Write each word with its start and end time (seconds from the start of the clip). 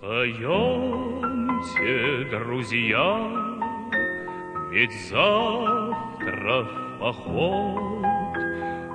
Пойемте, 0.00 1.90
друзья, 2.30 3.30
ведь 4.70 4.92
завтра 5.08 6.64
в 6.64 6.98
поход 7.00 7.94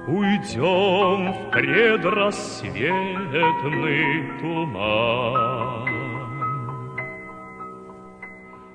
Уйдем 0.10 1.32
в 1.32 1.52
предрассветный 1.52 4.40
туман. 4.40 5.88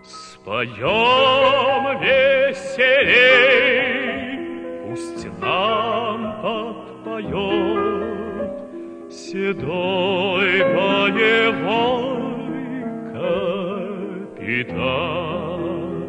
Споем 0.04 1.98
веселей, 2.00 3.48
пусть 4.86 5.26
нам 5.40 6.40
подпоет 6.40 8.52
Седой 9.10 10.60
боевой 10.60 11.83
капитан. 14.54 16.04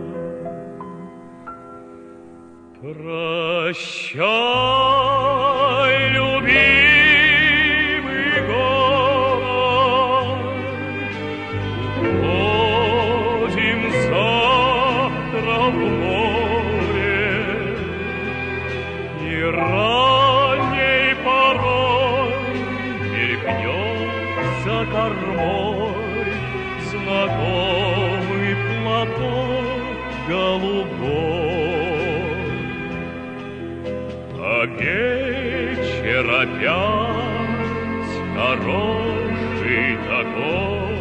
Прощай, 2.81 4.21
любимый 6.11 6.71
город, 8.45 10.39
Уходим 11.99 13.81
завтра 14.09 15.57
в 15.71 15.77
море, 16.03 17.25
И 19.23 19.25
ранней 19.41 21.07
порой 21.25 22.33
Мелькнет 23.11 24.45
за 24.63 24.77
кормой 24.91 26.29
Знакомый 26.91 27.54
голубой. 30.27 31.05
А 34.37 34.65
вечер 34.65 36.29
опять 36.29 36.65
хороший 38.35 39.97
такой, 40.07 40.95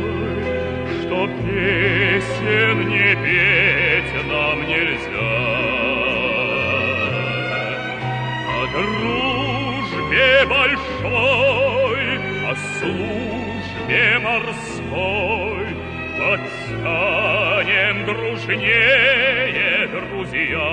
Что 1.01 1.27
песен 1.27 2.89
не 2.89 3.11
петь 3.25 4.15
нам 4.27 4.59
нельзя. 4.67 5.35
О 8.51 8.67
дружбе 8.73 10.31
большой, 10.49 12.05
о 12.51 12.55
службе 12.79 14.19
морской 14.19 15.94
Подтянем 16.17 18.05
дружнее, 18.07 19.89
друзья. 19.89 20.71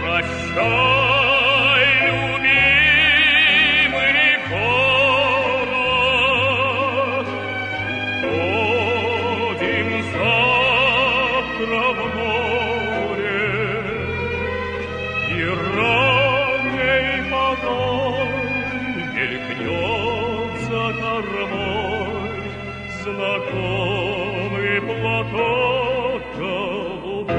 Прощай, 0.00 1.34
Мелькнет 19.14 20.60
за 20.68 20.92
кормой 21.00 21.93
Знакомый 23.04 24.80
платок 24.80 26.22
голубой. 26.38 27.34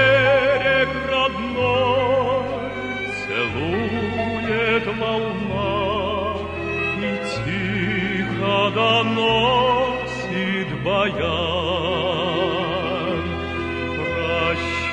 И 7.46 8.16
тихо 8.36 8.70
доносит 8.74 10.68
баян. 10.84 11.26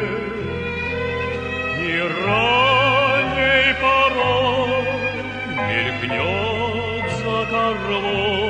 И 1.82 1.84
ранней 2.26 3.68
порой 3.82 4.86
Мелькнет 5.68 7.08
за 7.20 7.38
кормой 7.50 8.47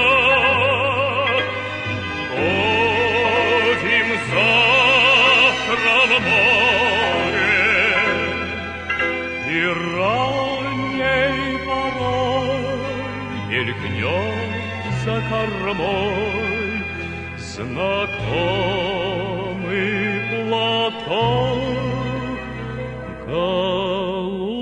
Уходим 2.33 4.09
завтра 4.31 5.97
в 6.09 6.11
море, 6.25 7.69
И 9.51 9.61
ранней 9.93 11.39
порой 11.67 12.97
Мелькнет 13.49 14.55
за 15.03 15.15
кормой 15.29 16.54
знакомый 17.55 18.35
платок 20.29 21.59
голубой. 23.25 24.55